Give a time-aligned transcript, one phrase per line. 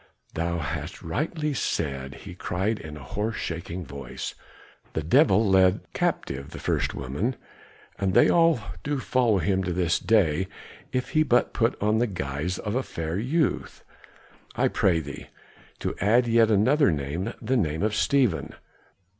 [0.33, 4.33] "Thou hast rightly said," he cried in a hoarse shaking voice,
[4.93, 7.35] "the devil led captive the first woman,
[7.99, 10.47] and they all do follow him to this day
[10.91, 13.83] if he but put on the guise of a fair youth.
[14.55, 15.27] I pray thee
[15.81, 18.55] to add yet another name, the name of Stephen.